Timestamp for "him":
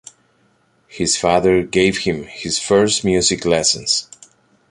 1.99-2.23